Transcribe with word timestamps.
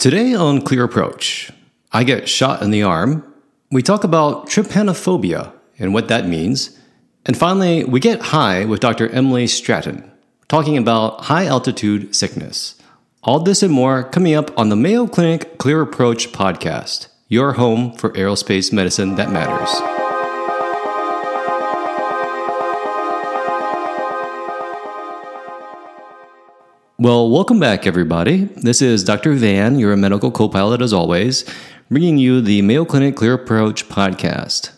Today 0.00 0.32
on 0.32 0.62
Clear 0.62 0.84
Approach, 0.84 1.50
I 1.92 2.04
get 2.04 2.26
shot 2.26 2.62
in 2.62 2.70
the 2.70 2.82
arm. 2.82 3.22
We 3.70 3.82
talk 3.82 4.02
about 4.02 4.46
trypanophobia 4.46 5.52
and 5.78 5.92
what 5.92 6.08
that 6.08 6.26
means. 6.26 6.80
And 7.26 7.36
finally, 7.36 7.84
we 7.84 8.00
get 8.00 8.22
high 8.22 8.64
with 8.64 8.80
Dr. 8.80 9.10
Emily 9.10 9.46
Stratton, 9.46 10.10
talking 10.48 10.78
about 10.78 11.26
high 11.26 11.44
altitude 11.44 12.16
sickness. 12.16 12.80
All 13.24 13.40
this 13.40 13.62
and 13.62 13.74
more 13.74 14.02
coming 14.02 14.32
up 14.32 14.58
on 14.58 14.70
the 14.70 14.74
Mayo 14.74 15.06
Clinic 15.06 15.58
Clear 15.58 15.82
Approach 15.82 16.32
podcast, 16.32 17.08
your 17.28 17.52
home 17.52 17.92
for 17.92 18.08
aerospace 18.12 18.72
medicine 18.72 19.16
that 19.16 19.30
matters. 19.30 19.99
Well, 27.00 27.30
welcome 27.30 27.58
back, 27.58 27.86
everybody. 27.86 28.44
This 28.56 28.82
is 28.82 29.04
Dr. 29.04 29.32
Van, 29.32 29.78
your 29.78 29.96
medical 29.96 30.30
co 30.30 30.50
pilot 30.50 30.82
as 30.82 30.92
always, 30.92 31.46
bringing 31.88 32.18
you 32.18 32.42
the 32.42 32.60
Mayo 32.60 32.84
Clinic 32.84 33.16
Clear 33.16 33.32
Approach 33.32 33.88
podcast. 33.88 34.70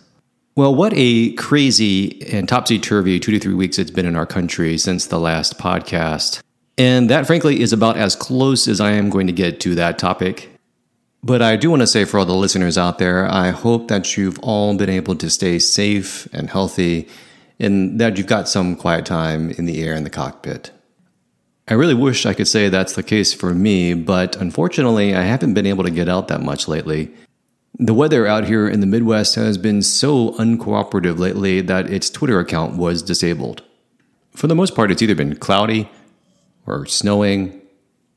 Well, 0.54 0.72
what 0.72 0.92
a 0.94 1.32
crazy 1.32 2.22
and 2.32 2.48
topsy 2.48 2.78
turvy 2.78 3.18
two 3.18 3.32
to 3.32 3.40
three 3.40 3.54
weeks 3.54 3.76
it's 3.76 3.90
been 3.90 4.06
in 4.06 4.14
our 4.14 4.24
country 4.24 4.78
since 4.78 5.06
the 5.06 5.18
last 5.18 5.58
podcast. 5.58 6.40
And 6.78 7.10
that, 7.10 7.26
frankly, 7.26 7.60
is 7.60 7.72
about 7.72 7.96
as 7.96 8.14
close 8.14 8.68
as 8.68 8.80
I 8.80 8.92
am 8.92 9.10
going 9.10 9.26
to 9.26 9.32
get 9.32 9.58
to 9.62 9.74
that 9.74 9.98
topic. 9.98 10.48
But 11.24 11.42
I 11.42 11.56
do 11.56 11.70
want 11.70 11.82
to 11.82 11.88
say 11.88 12.04
for 12.04 12.20
all 12.20 12.24
the 12.24 12.34
listeners 12.34 12.78
out 12.78 12.98
there, 12.98 13.26
I 13.28 13.50
hope 13.50 13.88
that 13.88 14.16
you've 14.16 14.38
all 14.44 14.76
been 14.76 14.90
able 14.90 15.16
to 15.16 15.28
stay 15.28 15.58
safe 15.58 16.28
and 16.32 16.48
healthy 16.48 17.08
and 17.58 18.00
that 18.00 18.16
you've 18.16 18.28
got 18.28 18.48
some 18.48 18.76
quiet 18.76 19.06
time 19.06 19.50
in 19.50 19.64
the 19.64 19.82
air 19.82 19.96
in 19.96 20.04
the 20.04 20.08
cockpit. 20.08 20.70
I 21.72 21.74
really 21.74 21.94
wish 21.94 22.26
I 22.26 22.34
could 22.34 22.48
say 22.48 22.68
that's 22.68 22.92
the 22.92 23.02
case 23.02 23.32
for 23.32 23.54
me, 23.54 23.94
but 23.94 24.36
unfortunately, 24.36 25.14
I 25.14 25.22
haven't 25.22 25.54
been 25.54 25.64
able 25.64 25.84
to 25.84 25.90
get 25.90 26.06
out 26.06 26.28
that 26.28 26.42
much 26.42 26.68
lately. 26.68 27.10
The 27.78 27.94
weather 27.94 28.26
out 28.26 28.44
here 28.44 28.68
in 28.68 28.80
the 28.80 28.86
Midwest 28.86 29.36
has 29.36 29.56
been 29.56 29.80
so 29.80 30.32
uncooperative 30.32 31.18
lately 31.18 31.62
that 31.62 31.88
its 31.88 32.10
Twitter 32.10 32.38
account 32.38 32.76
was 32.76 33.02
disabled. 33.02 33.62
For 34.32 34.48
the 34.48 34.54
most 34.54 34.74
part, 34.74 34.90
it's 34.90 35.00
either 35.00 35.14
been 35.14 35.36
cloudy, 35.36 35.88
or 36.66 36.84
snowing, 36.84 37.62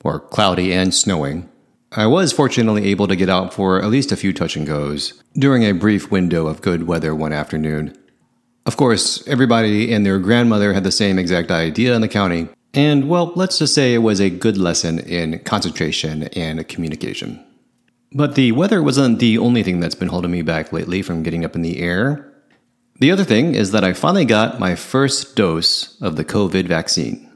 or 0.04 0.20
cloudy 0.20 0.74
and 0.74 0.94
snowing. 0.94 1.50
I 1.94 2.08
was 2.08 2.34
fortunately 2.34 2.88
able 2.88 3.08
to 3.08 3.16
get 3.16 3.30
out 3.30 3.54
for 3.54 3.82
at 3.82 3.90
least 3.90 4.12
a 4.12 4.18
few 4.18 4.34
touch 4.34 4.58
and 4.58 4.68
goes 4.68 5.24
during 5.34 5.64
a 5.64 5.72
brief 5.72 6.12
window 6.12 6.48
of 6.48 6.62
good 6.62 6.88
weather 6.88 7.16
one 7.16 7.32
afternoon. 7.32 7.98
Of 8.66 8.76
course, 8.76 9.26
everybody 9.30 9.94
and 9.94 10.06
their 10.06 10.20
grandmother 10.20 10.74
had 10.74 10.84
the 10.84 10.92
same 10.92 11.18
exact 11.18 11.52
idea 11.52 11.96
in 11.96 12.02
the 12.02 12.10
county, 12.10 12.50
and, 12.76 13.08
well, 13.08 13.32
let's 13.36 13.58
just 13.58 13.74
say 13.74 13.94
it 13.94 14.00
was 14.00 14.20
a 14.20 14.30
good 14.30 14.58
lesson 14.58 15.00
in 15.00 15.40
concentration 15.40 16.24
and 16.34 16.68
communication. 16.68 17.44
But 18.12 18.36
the 18.36 18.52
weather 18.52 18.84
wasn't 18.84 19.20
the 19.20 19.38
only 19.38 19.64
thing 19.64 19.80
that's 19.80 19.96
been 19.96 20.10
holding 20.10 20.32
me 20.32 20.42
back 20.42 20.74
lately 20.74 21.02
from 21.02 21.24
getting 21.24 21.46
up 21.46 21.56
in 21.56 21.62
the 21.62 21.80
air. 21.80 22.32
The 23.00 23.12
other 23.12 23.24
thing 23.24 23.56
is 23.56 23.72
that 23.72 23.86
I 23.86 23.94
finally 23.94 24.26
got 24.26 24.60
my 24.60 24.76
first 24.76 25.38
dose 25.38 26.00
of 26.02 26.18
the 26.18 26.26
COVID 26.26 26.68
vaccine. 26.68 27.32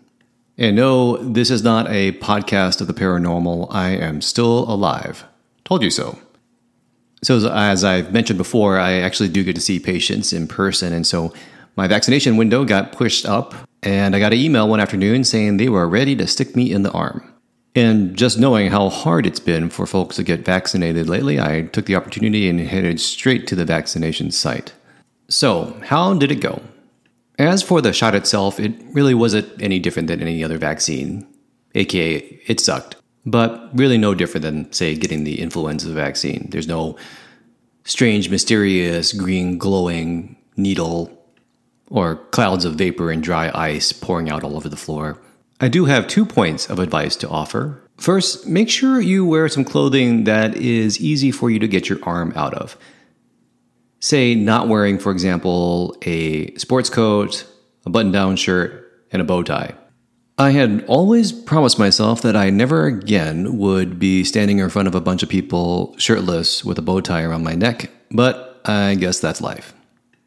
And 0.57 0.75
no, 0.75 1.15
this 1.15 1.49
is 1.49 1.63
not 1.63 1.89
a 1.89 2.11
podcast 2.13 2.81
of 2.81 2.87
the 2.87 2.93
paranormal. 2.93 3.67
I 3.71 3.91
am 3.91 4.21
still 4.21 4.69
alive. 4.69 5.23
Told 5.63 5.83
you 5.83 5.89
so. 5.89 6.19
So, 7.23 7.49
as 7.49 7.85
I've 7.85 8.11
mentioned 8.11 8.37
before, 8.37 8.77
I 8.77 8.93
actually 8.93 9.29
do 9.29 9.43
get 9.43 9.55
to 9.55 9.61
see 9.61 9.79
patients 9.79 10.33
in 10.33 10.47
person. 10.47 10.91
And 10.91 11.07
so 11.07 11.33
my 11.77 11.87
vaccination 11.87 12.35
window 12.35 12.65
got 12.65 12.91
pushed 12.91 13.25
up 13.25 13.68
and 13.83 14.15
I 14.15 14.19
got 14.19 14.33
an 14.33 14.39
email 14.39 14.67
one 14.67 14.79
afternoon 14.79 15.23
saying 15.23 15.57
they 15.57 15.69
were 15.69 15.87
ready 15.87 16.15
to 16.15 16.27
stick 16.27 16.55
me 16.55 16.71
in 16.71 16.83
the 16.83 16.91
arm. 16.91 17.23
And 17.75 18.15
just 18.15 18.39
knowing 18.39 18.71
how 18.71 18.89
hard 18.89 19.25
it's 19.25 19.39
been 19.39 19.69
for 19.69 19.85
folks 19.85 20.15
to 20.15 20.23
get 20.23 20.43
vaccinated 20.43 21.07
lately, 21.07 21.39
I 21.39 21.63
took 21.63 21.85
the 21.85 21.95
opportunity 21.95 22.49
and 22.49 22.59
headed 22.59 22.99
straight 22.99 23.47
to 23.47 23.55
the 23.55 23.65
vaccination 23.65 24.31
site. 24.31 24.73
So, 25.29 25.79
how 25.85 26.13
did 26.15 26.31
it 26.31 26.41
go? 26.41 26.61
As 27.37 27.61
for 27.61 27.79
the 27.79 27.93
shot 27.93 28.15
itself, 28.15 28.59
it 28.59 28.73
really 28.91 29.13
wasn't 29.13 29.61
any 29.61 29.79
different 29.79 30.07
than 30.07 30.21
any 30.21 30.43
other 30.43 30.57
vaccine, 30.57 31.27
aka, 31.75 32.17
it 32.47 32.59
sucked. 32.59 32.95
But 33.25 33.69
really 33.77 33.97
no 33.97 34.15
different 34.15 34.43
than, 34.43 34.73
say, 34.73 34.95
getting 34.95 35.23
the 35.23 35.39
influenza 35.39 35.93
vaccine. 35.93 36.47
There's 36.49 36.67
no 36.67 36.97
strange, 37.83 38.29
mysterious, 38.29 39.13
green, 39.13 39.57
glowing 39.57 40.35
needle 40.57 41.18
or 41.89 42.15
clouds 42.15 42.65
of 42.65 42.75
vapor 42.75 43.11
and 43.11 43.23
dry 43.23 43.51
ice 43.53 43.91
pouring 43.91 44.29
out 44.29 44.43
all 44.43 44.55
over 44.55 44.69
the 44.69 44.77
floor. 44.77 45.19
I 45.59 45.67
do 45.67 45.85
have 45.85 46.07
two 46.07 46.25
points 46.25 46.69
of 46.69 46.79
advice 46.79 47.15
to 47.17 47.29
offer. 47.29 47.81
First, 47.97 48.47
make 48.47 48.69
sure 48.69 49.01
you 49.01 49.25
wear 49.25 49.49
some 49.49 49.65
clothing 49.65 50.23
that 50.23 50.55
is 50.55 51.01
easy 51.01 51.31
for 51.31 51.49
you 51.49 51.59
to 51.59 51.67
get 51.67 51.89
your 51.89 51.99
arm 52.03 52.31
out 52.35 52.53
of. 52.53 52.77
Say, 53.99 54.35
not 54.35 54.69
wearing, 54.69 54.97
for 54.97 55.11
example, 55.11 55.97
a 56.03 56.55
sports 56.55 56.89
coat, 56.89 57.45
a 57.85 57.89
button 57.89 58.13
down 58.13 58.37
shirt, 58.37 59.05
and 59.11 59.21
a 59.21 59.25
bow 59.25 59.43
tie. 59.43 59.75
I 60.37 60.51
had 60.51 60.85
always 60.87 61.33
promised 61.33 61.77
myself 61.77 62.21
that 62.21 62.37
I 62.37 62.49
never 62.49 62.85
again 62.85 63.57
would 63.57 63.99
be 63.99 64.23
standing 64.23 64.59
in 64.59 64.69
front 64.69 64.87
of 64.87 64.95
a 64.95 65.01
bunch 65.01 65.21
of 65.21 65.27
people 65.27 65.93
shirtless 65.97 66.63
with 66.63 66.77
a 66.77 66.81
bow 66.81 67.01
tie 67.01 67.23
around 67.23 67.43
my 67.43 67.55
neck, 67.55 67.91
but 68.09 68.61
I 68.63 68.95
guess 68.95 69.19
that's 69.19 69.41
life. 69.41 69.73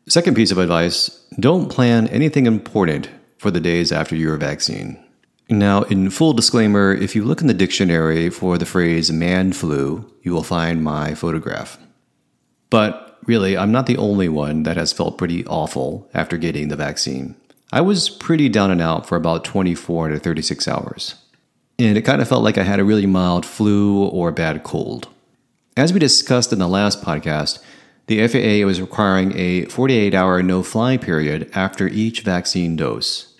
Second 0.09 0.35
piece 0.35 0.51
of 0.51 0.59
advice 0.59 1.09
don't 1.39 1.71
plan 1.71 2.09
anything 2.09 2.47
important 2.47 3.09
for 3.39 3.51
the 3.51 3.61
days 3.61 3.93
after 3.93 4.17
your 4.17 4.37
vaccine. 4.37 5.03
Now, 5.49 5.83
in 5.83 6.11
full 6.11 6.33
disclaimer, 6.33 6.93
if 6.93 7.15
you 7.15 7.25
look 7.25 7.41
in 7.41 7.47
the 7.47 7.55
dictionary 7.55 8.31
for 8.31 8.59
the 8.59 8.67
phrase 8.67 9.13
man 9.13 9.53
flu, 9.53 10.11
you 10.23 10.33
will 10.33 10.43
find 10.43 10.83
my 10.83 11.15
photograph. 11.15 11.79
But 12.71 13.19
really, 13.27 13.57
I'm 13.57 13.71
not 13.71 13.87
the 13.87 13.97
only 13.97 14.29
one 14.29 14.65
that 14.65 14.77
has 14.77 14.93
felt 14.93 15.19
pretty 15.19 15.45
awful 15.47 16.09
after 16.15 16.37
getting 16.37 16.69
the 16.69 16.77
vaccine. 16.77 17.37
I 17.71 17.81
was 17.81 18.11
pretty 18.11 18.49
down 18.49 18.71
and 18.71 18.81
out 18.81 19.07
for 19.07 19.17
about 19.17 19.45
24 19.45 20.09
to 20.09 20.19
36 20.19 20.67
hours. 20.67 21.15
And 21.79 21.97
it 21.97 22.03
kind 22.03 22.21
of 22.21 22.29
felt 22.29 22.45
like 22.45 22.59
I 22.59 22.65
had 22.65 22.81
a 22.81 22.85
really 22.85 23.07
mild 23.07 23.47
flu 23.47 24.07
or 24.07 24.33
bad 24.33 24.63
cold. 24.63 25.09
As 25.77 25.93
we 25.93 25.99
discussed 25.99 26.53
in 26.53 26.59
the 26.59 26.69
last 26.69 27.03
podcast, 27.03 27.63
the 28.07 28.27
FAA 28.27 28.67
was 28.67 28.81
requiring 28.81 29.37
a 29.37 29.67
48 29.67 30.15
hour 30.15 30.43
no 30.43 30.63
fly 30.63 30.97
period 30.97 31.51
after 31.55 31.89
each 31.89 32.23
vaccine 32.23 32.77
dose. 32.77 33.33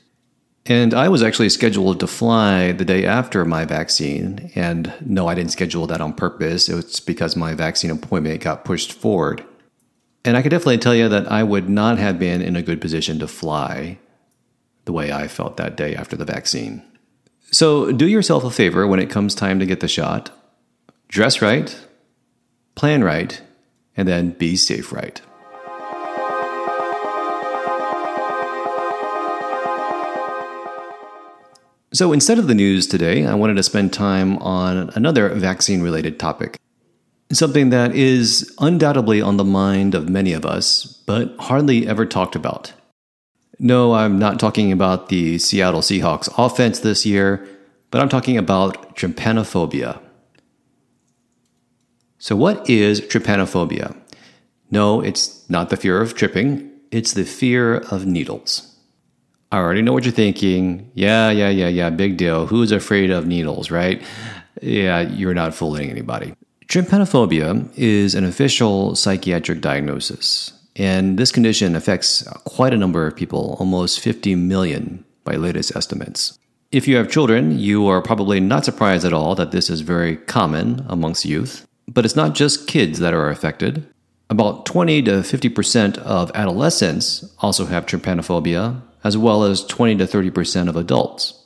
And 0.67 0.95
I 0.95 1.09
was 1.09 1.23
actually 1.23 1.49
scheduled 1.49 1.99
to 2.01 2.07
fly 2.07 2.71
the 2.71 2.85
day 2.85 3.05
after 3.05 3.45
my 3.45 3.65
vaccine. 3.65 4.53
And 4.55 4.93
no, 5.01 5.27
I 5.27 5.35
didn't 5.35 5.51
schedule 5.51 5.89
that 5.89 6.01
on 6.01 6.13
purpose. 6.13 6.69
It 6.69 6.75
was 6.75 7.01
because 7.01 7.35
my 7.35 7.55
vaccine 7.55 7.91
appointment 7.91 8.43
got 8.43 8.65
pushed 8.65 8.93
forward. 8.93 9.45
And 10.25 10.37
I 10.37 10.43
could 10.43 10.51
definitely 10.51 10.79
tell 10.79 10.95
you 10.95 11.09
that 11.09 11.31
I 11.31 11.43
would 11.43 11.69
not 11.69 11.99
have 11.99 12.19
been 12.19 12.41
in 12.41 12.55
a 12.55 12.63
good 12.63 12.81
position 12.81 13.19
to 13.19 13.27
fly 13.27 13.99
the 14.85 14.93
way 14.93 15.13
I 15.13 15.27
felt 15.27 15.57
that 15.57 15.77
day 15.77 15.97
after 15.97 16.17
the 16.17 16.25
vaccine. 16.25 16.83
So 17.51 17.91
do 17.91 18.07
yourself 18.07 18.45
a 18.45 18.51
favor 18.51 18.87
when 18.87 19.01
it 19.01 19.11
comes 19.11 19.35
time 19.35 19.59
to 19.59 19.67
get 19.67 19.81
the 19.81 19.89
shot. 19.89 20.31
Dress 21.09 21.43
right, 21.43 21.77
plan 22.75 23.03
right, 23.05 23.43
and 23.97 24.09
then 24.09 24.31
be 24.31 24.57
safe 24.57 24.93
right. 24.93 25.21
So 31.95 32.15
instead 32.15 32.39
of 32.39 32.47
the 32.47 32.55
news 32.55 32.87
today, 32.87 33.27
I 33.27 33.35
wanted 33.35 33.57
to 33.57 33.63
spend 33.63 33.93
time 33.93 34.39
on 34.39 34.91
another 34.95 35.29
vaccine 35.29 35.83
related 35.83 36.19
topic. 36.19 36.57
Something 37.31 37.69
that 37.69 37.95
is 37.95 38.55
undoubtedly 38.59 39.21
on 39.21 39.37
the 39.37 39.45
mind 39.45 39.95
of 39.95 40.09
many 40.09 40.33
of 40.33 40.47
us, 40.47 40.85
but 41.07 41.37
hardly 41.39 41.87
ever 41.87 42.07
talked 42.07 42.35
about. 42.35 42.73
No, 43.59 43.93
I'm 43.93 44.19
not 44.19 44.41
talking 44.41 44.73
about 44.73 45.11
the 45.11 45.39
Seattle 45.39 45.83
Seahawks 45.83 46.33
offense 46.39 46.81
this 46.81 47.05
year, 47.05 47.47
but 47.91 48.01
I'm 48.01 48.09
talking 48.09 48.39
about 48.39 48.97
trypanophobia. 48.97 50.01
So, 52.23 52.37
what 52.37 52.71
is 52.71 53.01
trypanophobia? 53.01 53.97
No, 54.71 55.01
it's 55.01 55.45
not 55.51 55.71
the 55.71 55.77
fear 55.77 56.01
of 56.01 56.15
tripping, 56.15 56.71
it's 56.93 57.15
the 57.15 57.25
fear 57.25 57.79
of 57.91 58.07
needles. 58.07 58.79
I 59.51 59.57
already 59.57 59.83
know 59.83 59.93
what 59.93 60.05
you're 60.05 60.13
thinking. 60.13 60.89
Yeah, 60.95 61.31
yeah, 61.31 61.49
yeah, 61.49 61.67
yeah, 61.67 61.91
big 61.91 62.19
deal. 62.19 62.47
Who's 62.47 62.71
afraid 62.71 63.11
of 63.11 63.27
needles, 63.27 63.73
right? 63.73 64.01
Yeah, 64.61 65.01
you're 65.01 65.35
not 65.35 65.53
fooling 65.53 65.91
anybody. 65.91 66.37
Trypanophobia 66.69 67.69
is 67.75 68.15
an 68.15 68.25
official 68.25 68.95
psychiatric 68.95 69.61
diagnosis, 69.61 70.53
and 70.77 71.19
this 71.19 71.33
condition 71.33 71.75
affects 71.75 72.23
quite 72.45 72.73
a 72.73 72.79
number 72.79 73.05
of 73.05 73.17
people, 73.17 73.57
almost 73.59 73.99
50 73.99 74.37
million 74.37 75.05
by 75.25 75.35
latest 75.35 75.75
estimates. 75.75 76.39
If 76.71 76.87
you 76.87 76.95
have 76.99 77.11
children, 77.11 77.59
you 77.59 77.89
are 77.89 78.01
probably 78.01 78.39
not 78.39 78.65
surprised 78.65 79.05
at 79.05 79.13
all 79.13 79.35
that 79.35 79.51
this 79.51 79.69
is 79.69 79.81
very 79.81 80.19
common 80.19 80.87
amongst 80.89 81.25
youth. 81.25 81.67
But 81.89 82.05
it's 82.05 82.17
not 82.17 82.35
just 82.35 82.67
kids 82.67 82.99
that 82.99 83.15
are 83.15 83.29
affected. 83.29 83.87
About 84.31 84.65
20 84.65 85.03
to 85.03 85.11
50% 85.11 85.99
of 85.99 86.31
adolescents 86.35 87.35
also 87.41 87.67
have 87.67 87.87
trypanophobia, 87.87 88.81
as 89.05 89.17
well 89.17 89.45
as 89.45 89.65
20 89.67 89.97
to 89.97 90.07
30% 90.07 90.69
of 90.69 90.77
adults. 90.77 91.39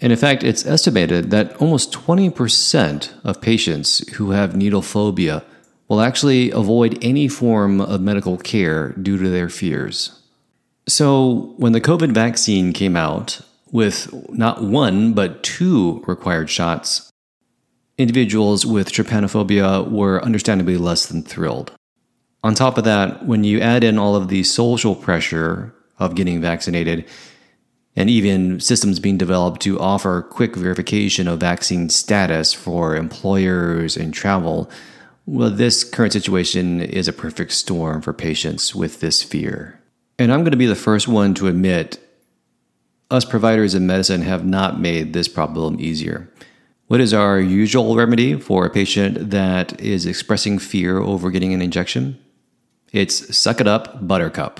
And 0.00 0.12
in 0.12 0.18
fact, 0.18 0.44
it's 0.44 0.66
estimated 0.66 1.30
that 1.30 1.56
almost 1.56 1.92
20% 1.92 3.12
of 3.24 3.40
patients 3.40 4.06
who 4.14 4.30
have 4.30 4.56
needle 4.56 4.82
phobia 4.82 5.44
will 5.88 6.00
actually 6.00 6.50
avoid 6.50 6.98
any 7.02 7.28
form 7.28 7.80
of 7.80 8.00
medical 8.00 8.36
care 8.36 8.90
due 8.92 9.18
to 9.18 9.28
their 9.28 9.48
fears. 9.48 10.22
So, 10.86 11.54
when 11.56 11.72
the 11.72 11.80
COVID 11.80 12.12
vaccine 12.12 12.72
came 12.72 12.96
out 12.96 13.40
with 13.70 14.12
not 14.30 14.62
one, 14.62 15.12
but 15.12 15.42
two 15.42 16.02
required 16.06 16.48
shots, 16.48 17.10
individuals 17.98 18.64
with 18.64 18.92
trypanophobia 18.92 19.90
were 19.90 20.24
understandably 20.24 20.76
less 20.76 21.06
than 21.06 21.22
thrilled. 21.22 21.72
On 22.44 22.54
top 22.54 22.78
of 22.78 22.84
that, 22.84 23.26
when 23.26 23.42
you 23.44 23.60
add 23.60 23.82
in 23.82 23.98
all 23.98 24.14
of 24.14 24.28
the 24.28 24.44
social 24.44 24.94
pressure 24.94 25.74
of 25.98 26.14
getting 26.14 26.40
vaccinated, 26.40 27.04
and 27.96 28.08
even 28.08 28.60
systems 28.60 29.00
being 29.00 29.18
developed 29.18 29.60
to 29.62 29.80
offer 29.80 30.22
quick 30.22 30.54
verification 30.54 31.26
of 31.26 31.40
vaccine 31.40 31.88
status 31.90 32.52
for 32.52 32.94
employers 32.94 33.96
and 33.96 34.14
travel, 34.14 34.70
well, 35.26 35.50
this 35.50 35.82
current 35.82 36.12
situation 36.12 36.80
is 36.80 37.08
a 37.08 37.12
perfect 37.12 37.50
storm 37.50 38.00
for 38.00 38.12
patients 38.12 38.72
with 38.72 39.00
this 39.00 39.24
fear. 39.24 39.80
And 40.16 40.32
I'm 40.32 40.40
going 40.40 40.52
to 40.52 40.56
be 40.56 40.66
the 40.66 40.76
first 40.76 41.08
one 41.08 41.34
to 41.34 41.48
admit 41.48 41.98
us 43.10 43.24
providers 43.24 43.74
in 43.74 43.86
medicine 43.86 44.22
have 44.22 44.44
not 44.44 44.80
made 44.80 45.12
this 45.12 45.28
problem 45.28 45.80
easier. 45.80 46.32
What 46.88 47.02
is 47.02 47.12
our 47.12 47.38
usual 47.38 47.96
remedy 47.96 48.40
for 48.40 48.64
a 48.64 48.70
patient 48.70 49.28
that 49.30 49.78
is 49.78 50.06
expressing 50.06 50.58
fear 50.58 50.98
over 50.98 51.30
getting 51.30 51.52
an 51.52 51.60
injection? 51.60 52.18
It's 52.92 53.36
suck 53.36 53.60
it 53.60 53.68
up, 53.68 54.08
buttercup. 54.08 54.58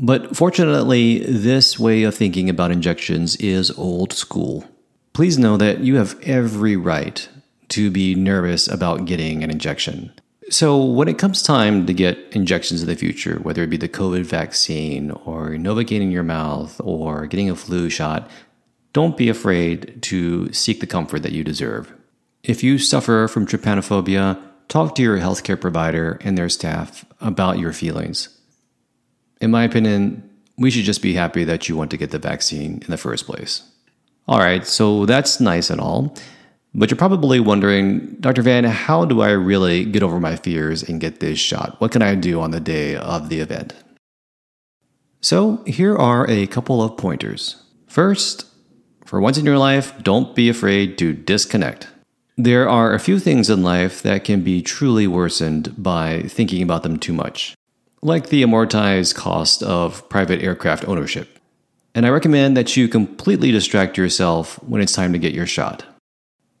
But 0.00 0.36
fortunately, 0.36 1.20
this 1.20 1.78
way 1.78 2.02
of 2.02 2.16
thinking 2.16 2.50
about 2.50 2.72
injections 2.72 3.36
is 3.36 3.70
old 3.78 4.12
school. 4.12 4.66
Please 5.12 5.38
know 5.38 5.56
that 5.56 5.78
you 5.78 5.94
have 5.94 6.18
every 6.24 6.74
right 6.74 7.28
to 7.68 7.92
be 7.92 8.16
nervous 8.16 8.66
about 8.66 9.04
getting 9.04 9.44
an 9.44 9.50
injection. 9.50 10.12
So, 10.50 10.82
when 10.82 11.06
it 11.06 11.18
comes 11.18 11.42
time 11.42 11.86
to 11.86 11.92
get 11.92 12.18
injections 12.32 12.82
in 12.82 12.88
the 12.88 12.96
future, 12.96 13.38
whether 13.42 13.62
it 13.62 13.70
be 13.70 13.76
the 13.76 13.88
COVID 13.88 14.24
vaccine 14.24 15.12
or 15.12 15.50
Novocaine 15.50 16.00
in 16.00 16.10
your 16.10 16.22
mouth 16.24 16.80
or 16.82 17.26
getting 17.26 17.50
a 17.50 17.54
flu 17.54 17.88
shot, 17.90 18.28
don't 18.98 19.16
be 19.16 19.28
afraid 19.28 20.02
to 20.02 20.52
seek 20.52 20.80
the 20.80 20.86
comfort 20.96 21.22
that 21.22 21.30
you 21.30 21.44
deserve. 21.44 21.94
If 22.42 22.64
you 22.64 22.78
suffer 22.78 23.28
from 23.28 23.46
trypanophobia, 23.46 24.42
talk 24.66 24.96
to 24.96 25.02
your 25.02 25.18
healthcare 25.18 25.60
provider 25.60 26.18
and 26.22 26.36
their 26.36 26.48
staff 26.48 27.04
about 27.20 27.60
your 27.60 27.72
feelings. 27.72 28.28
In 29.40 29.52
my 29.52 29.62
opinion, 29.62 30.28
we 30.56 30.72
should 30.72 30.82
just 30.82 31.00
be 31.00 31.12
happy 31.12 31.44
that 31.44 31.68
you 31.68 31.76
want 31.76 31.92
to 31.92 31.96
get 31.96 32.10
the 32.10 32.18
vaccine 32.18 32.82
in 32.84 32.90
the 32.90 32.96
first 32.96 33.24
place. 33.24 33.62
All 34.26 34.40
right, 34.40 34.66
so 34.66 35.06
that's 35.06 35.38
nice 35.38 35.70
and 35.70 35.80
all. 35.80 36.16
But 36.74 36.90
you're 36.90 36.98
probably 36.98 37.38
wondering, 37.38 38.16
Dr. 38.18 38.42
Van, 38.42 38.64
how 38.64 39.04
do 39.04 39.20
I 39.20 39.30
really 39.30 39.84
get 39.84 40.02
over 40.02 40.18
my 40.18 40.34
fears 40.34 40.82
and 40.82 41.00
get 41.00 41.20
this 41.20 41.38
shot? 41.38 41.80
What 41.80 41.92
can 41.92 42.02
I 42.02 42.16
do 42.16 42.40
on 42.40 42.50
the 42.50 42.58
day 42.58 42.96
of 42.96 43.28
the 43.28 43.38
event? 43.38 43.74
So, 45.20 45.62
here 45.66 45.96
are 45.96 46.28
a 46.28 46.48
couple 46.48 46.82
of 46.82 46.96
pointers. 46.96 47.62
First, 47.86 48.48
for 49.08 49.22
once 49.22 49.38
in 49.38 49.46
your 49.46 49.56
life, 49.56 49.94
don't 50.02 50.34
be 50.34 50.50
afraid 50.50 50.98
to 50.98 51.14
disconnect. 51.14 51.88
There 52.36 52.68
are 52.68 52.92
a 52.92 53.00
few 53.00 53.18
things 53.18 53.48
in 53.48 53.62
life 53.62 54.02
that 54.02 54.22
can 54.22 54.42
be 54.42 54.60
truly 54.60 55.06
worsened 55.06 55.82
by 55.82 56.24
thinking 56.28 56.60
about 56.60 56.82
them 56.82 56.98
too 56.98 57.14
much, 57.14 57.56
like 58.02 58.28
the 58.28 58.42
amortized 58.42 59.14
cost 59.14 59.62
of 59.62 60.06
private 60.10 60.42
aircraft 60.42 60.86
ownership. 60.86 61.38
And 61.94 62.04
I 62.04 62.10
recommend 62.10 62.54
that 62.58 62.76
you 62.76 62.86
completely 62.86 63.50
distract 63.50 63.96
yourself 63.96 64.62
when 64.62 64.82
it's 64.82 64.92
time 64.92 65.14
to 65.14 65.18
get 65.18 65.32
your 65.32 65.46
shot. 65.46 65.86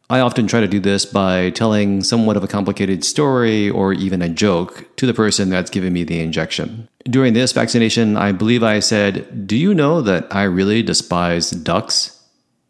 I 0.08 0.20
often 0.20 0.46
try 0.46 0.60
to 0.60 0.66
do 0.66 0.80
this 0.80 1.04
by 1.04 1.50
telling 1.50 2.02
somewhat 2.02 2.38
of 2.38 2.44
a 2.44 2.48
complicated 2.48 3.04
story 3.04 3.68
or 3.68 3.92
even 3.92 4.22
a 4.22 4.28
joke 4.30 4.88
to 4.96 5.04
the 5.04 5.12
person 5.12 5.50
that's 5.50 5.68
giving 5.68 5.92
me 5.92 6.02
the 6.02 6.20
injection. 6.20 6.88
During 7.04 7.34
this 7.34 7.52
vaccination, 7.52 8.16
I 8.16 8.32
believe 8.32 8.62
I 8.62 8.80
said, 8.80 9.46
Do 9.46 9.54
you 9.54 9.74
know 9.74 10.00
that 10.00 10.34
I 10.34 10.44
really 10.44 10.82
despise 10.82 11.50
ducks? 11.50 12.17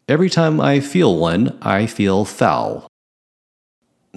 Every 0.09 0.31
time 0.31 0.59
I 0.59 0.79
feel 0.79 1.15
one, 1.15 1.55
I 1.61 1.85
feel 1.85 2.25
foul. 2.25 2.87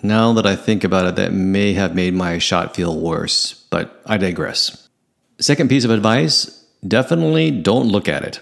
Now 0.02 0.32
that 0.32 0.46
I 0.46 0.56
think 0.56 0.84
about 0.84 1.04
it, 1.04 1.16
that 1.16 1.34
may 1.34 1.74
have 1.74 1.94
made 1.94 2.14
my 2.14 2.38
shot 2.38 2.74
feel 2.74 2.98
worse, 2.98 3.66
but 3.68 4.00
I 4.06 4.16
digress. 4.16 4.88
Second 5.38 5.68
piece 5.68 5.84
of 5.84 5.90
advice 5.90 6.64
definitely 6.88 7.50
don't 7.50 7.88
look 7.88 8.08
at 8.08 8.24
it. 8.24 8.40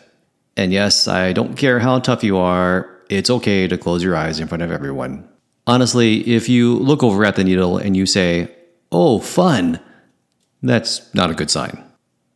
And 0.57 0.73
yes, 0.73 1.09
I 1.09 1.33
don't 1.33 1.57
care 1.57 1.81
how 1.81 1.99
tough 1.99 2.23
you 2.23 2.37
are, 2.37 2.89
it's 3.09 3.31
okay 3.31 3.67
to 3.67 3.77
close 3.77 4.05
your 4.05 4.15
eyes 4.15 4.39
in 4.39 4.47
front 4.47 4.63
of 4.63 4.71
everyone. 4.71 5.29
Honestly, 5.67 6.21
if 6.29 6.49
you 6.49 6.77
look 6.77 7.03
over 7.03 7.25
at 7.25 7.35
the 7.35 7.43
needle 7.43 7.79
and 7.79 7.97
you 7.97 8.07
say, 8.07 8.49
oh, 8.93 9.19
fun, 9.19 9.81
that's 10.63 11.13
not 11.17 11.31
a 11.31 11.35
good 11.35 11.51
sign. 11.51 11.85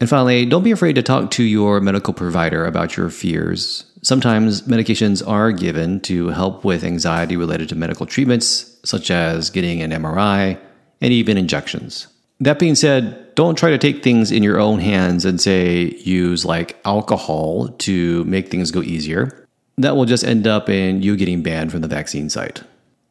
And 0.01 0.11
finally, 0.11 0.45
don't 0.45 0.65
be 0.65 0.71
afraid 0.71 0.95
to 0.95 1.03
talk 1.03 1.31
to 1.33 1.45
your 1.45 1.81
medical 1.81 2.13
provider 2.13 2.67
about 2.67 2.97
your 2.97 3.11
fears. 3.11 3.85
Sometimes 4.03 4.63
medications 4.63 5.27
are 5.27 5.53
given 5.53 6.01
to 6.01 6.29
help 6.29 6.65
with 6.65 6.85
anxiety 6.85 7.37
related 7.37 7.69
to 7.71 7.75
medical 7.75 8.05
treatments, 8.05 8.79
such 8.85 9.11
as 9.11 9.51
getting 9.51 9.81
an 9.81 9.93
MRI 9.93 10.59
and 11.01 11.13
even 11.13 11.39
injections. 11.39 12.09
That 12.41 12.59
being 12.59 12.75
said, 12.75 13.35
don't 13.35 13.57
try 13.57 13.71
to 13.71 13.79
take 13.79 14.03
things 14.03 14.31
in 14.31 14.43
your 14.43 14.59
own 14.61 14.81
hands 14.81 15.25
and 15.25 15.41
say 15.41 15.95
use 15.99 16.45
like 16.45 16.77
alcohol 16.85 17.69
to 17.69 18.25
make 18.25 18.51
things 18.51 18.71
go 18.71 18.83
easier. 18.83 19.47
That 19.79 19.97
will 19.97 20.05
just 20.05 20.25
end 20.25 20.47
up 20.47 20.69
in 20.69 21.03
you 21.03 21.17
getting 21.17 21.43
banned 21.43 21.71
from 21.73 21.81
the 21.81 21.89
vaccine 21.89 22.29
site. 22.29 22.63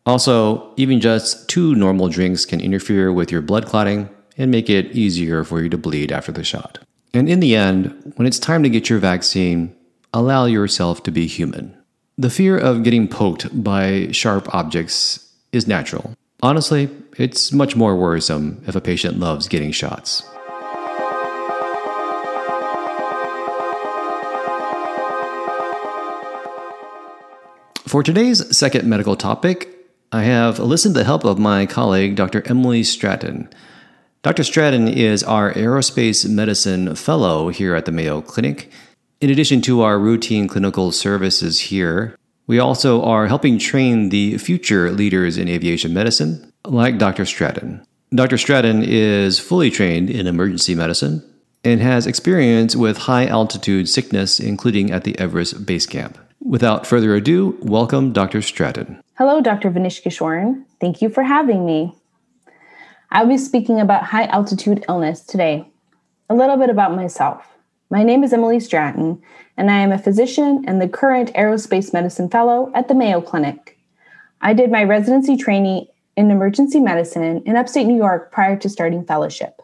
Also, 0.05 0.73
even 0.75 0.99
just 0.99 1.47
two 1.49 1.75
normal 1.75 2.09
drinks 2.09 2.45
can 2.45 2.59
interfere 2.59 3.11
with 3.11 3.31
your 3.31 3.41
blood 3.41 3.65
clotting 3.65 4.09
and 4.37 4.51
make 4.51 4.69
it 4.69 4.91
easier 4.91 5.43
for 5.43 5.61
you 5.61 5.69
to 5.69 5.77
bleed 5.77 6.11
after 6.11 6.31
the 6.31 6.43
shot. 6.43 6.79
And 7.13 7.29
in 7.29 7.39
the 7.39 7.55
end, 7.55 8.13
when 8.15 8.25
it's 8.25 8.39
time 8.39 8.63
to 8.63 8.69
get 8.69 8.89
your 8.89 8.99
vaccine, 8.99 9.75
allow 10.13 10.45
yourself 10.45 11.03
to 11.03 11.11
be 11.11 11.27
human. 11.27 11.77
The 12.17 12.29
fear 12.29 12.57
of 12.57 12.83
getting 12.83 13.07
poked 13.07 13.63
by 13.63 14.09
sharp 14.11 14.53
objects 14.53 15.31
is 15.51 15.67
natural. 15.67 16.13
Honestly, 16.41 16.89
it's 17.17 17.51
much 17.51 17.75
more 17.75 17.95
worrisome 17.95 18.61
if 18.67 18.75
a 18.75 18.81
patient 18.81 19.19
loves 19.19 19.47
getting 19.47 19.71
shots. 19.71 20.23
For 27.87 28.01
today's 28.01 28.57
second 28.57 28.89
medical 28.89 29.15
topic, 29.15 29.69
I 30.11 30.23
have 30.23 30.57
listened 30.57 30.95
to 30.95 31.01
the 31.01 31.05
help 31.05 31.25
of 31.25 31.37
my 31.37 31.67
colleague, 31.67 32.15
Dr. 32.15 32.41
Emily 32.47 32.83
Stratton. 32.83 33.49
Dr. 34.23 34.45
Stratton 34.45 34.87
is 34.87 35.21
our 35.21 35.51
aerospace 35.51 36.29
medicine 36.29 36.95
fellow 36.95 37.49
here 37.49 37.75
at 37.75 37.83
the 37.83 37.91
Mayo 37.91 38.21
Clinic. 38.21 38.71
In 39.19 39.29
addition 39.29 39.59
to 39.63 39.81
our 39.81 39.99
routine 39.99 40.47
clinical 40.47 40.93
services 40.93 41.59
here, 41.59 42.15
we 42.47 42.57
also 42.57 43.03
are 43.03 43.27
helping 43.27 43.57
train 43.57 44.07
the 44.07 44.37
future 44.37 44.91
leaders 44.91 45.37
in 45.37 45.49
aviation 45.49 45.93
medicine, 45.93 46.53
like 46.63 46.97
Dr. 46.97 47.25
Stratton. 47.25 47.85
Dr. 48.15 48.37
Stratton 48.37 48.81
is 48.81 49.39
fully 49.39 49.69
trained 49.69 50.09
in 50.09 50.25
emergency 50.25 50.73
medicine 50.73 51.21
and 51.65 51.81
has 51.81 52.07
experience 52.07 52.77
with 52.77 52.99
high 52.99 53.25
altitude 53.25 53.89
sickness, 53.89 54.39
including 54.39 54.89
at 54.89 55.03
the 55.03 55.19
Everest 55.19 55.65
Base 55.65 55.85
Camp. 55.85 56.17
Without 56.39 56.87
further 56.87 57.13
ado, 57.13 57.57
welcome 57.61 58.13
Dr. 58.13 58.41
Stratton. 58.41 59.03
Hello, 59.17 59.41
Dr. 59.41 59.69
Vanichkachorn. 59.69 60.63
Thank 60.79 61.01
you 61.01 61.09
for 61.09 61.23
having 61.23 61.65
me. 61.65 61.93
I'll 63.13 63.27
be 63.27 63.37
speaking 63.37 63.79
about 63.79 64.05
high 64.05 64.25
altitude 64.25 64.85
illness 64.89 65.21
today. 65.21 65.69
A 66.31 66.33
little 66.33 66.57
bit 66.57 66.71
about 66.71 66.95
myself. 66.95 67.47
My 67.91 68.01
name 68.01 68.23
is 68.23 68.33
Emily 68.33 68.59
Stratton, 68.59 69.21
and 69.55 69.69
I 69.69 69.81
am 69.81 69.91
a 69.91 69.99
physician 69.99 70.65
and 70.67 70.81
the 70.81 70.89
current 70.89 71.31
aerospace 71.35 71.93
medicine 71.93 72.27
fellow 72.27 72.71
at 72.73 72.87
the 72.87 72.95
Mayo 72.95 73.21
Clinic. 73.21 73.77
I 74.41 74.55
did 74.55 74.71
my 74.71 74.83
residency 74.83 75.37
training 75.37 75.85
in 76.17 76.31
emergency 76.31 76.79
medicine 76.79 77.43
in 77.45 77.55
upstate 77.55 77.85
New 77.85 77.95
York 77.95 78.31
prior 78.31 78.57
to 78.57 78.67
starting 78.67 79.05
fellowship. 79.05 79.61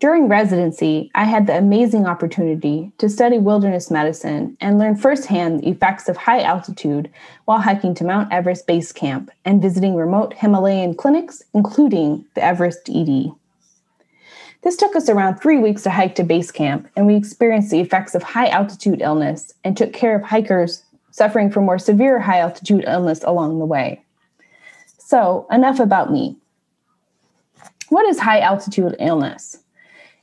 During 0.00 0.28
residency, 0.28 1.10
I 1.14 1.24
had 1.24 1.46
the 1.46 1.58
amazing 1.58 2.06
opportunity 2.06 2.90
to 2.96 3.10
study 3.10 3.36
wilderness 3.36 3.90
medicine 3.90 4.56
and 4.58 4.78
learn 4.78 4.96
firsthand 4.96 5.60
the 5.60 5.68
effects 5.68 6.08
of 6.08 6.16
high 6.16 6.40
altitude 6.40 7.10
while 7.44 7.60
hiking 7.60 7.94
to 7.96 8.04
Mount 8.04 8.32
Everest 8.32 8.66
Base 8.66 8.92
Camp 8.92 9.30
and 9.44 9.60
visiting 9.60 9.94
remote 9.94 10.32
Himalayan 10.32 10.94
clinics, 10.94 11.42
including 11.52 12.24
the 12.34 12.42
Everest 12.42 12.88
ED. 12.88 13.32
This 14.62 14.76
took 14.76 14.96
us 14.96 15.10
around 15.10 15.36
three 15.36 15.58
weeks 15.58 15.82
to 15.82 15.90
hike 15.90 16.14
to 16.14 16.24
base 16.24 16.50
camp, 16.50 16.88
and 16.96 17.06
we 17.06 17.14
experienced 17.14 17.70
the 17.70 17.80
effects 17.80 18.14
of 18.14 18.22
high 18.22 18.48
altitude 18.48 19.02
illness 19.02 19.52
and 19.64 19.76
took 19.76 19.92
care 19.92 20.16
of 20.16 20.22
hikers 20.22 20.82
suffering 21.10 21.50
from 21.50 21.66
more 21.66 21.78
severe 21.78 22.20
high 22.20 22.38
altitude 22.38 22.84
illness 22.86 23.22
along 23.24 23.58
the 23.58 23.66
way. 23.66 24.02
So, 24.96 25.46
enough 25.50 25.78
about 25.78 26.10
me. 26.10 26.36
What 27.90 28.06
is 28.06 28.20
high 28.20 28.40
altitude 28.40 28.96
illness? 28.98 29.59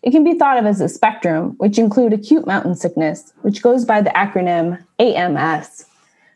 It 0.03 0.11
can 0.11 0.23
be 0.23 0.35
thought 0.35 0.57
of 0.57 0.65
as 0.65 0.79
a 0.79 0.89
spectrum, 0.89 1.55
which 1.57 1.79
include 1.79 2.13
acute 2.13 2.45
mountain 2.45 2.75
sickness, 2.75 3.33
which 3.41 3.61
goes 3.61 3.83
by 3.83 4.01
the 4.01 4.11
acronym 4.11 4.83
AMS, 4.99 5.85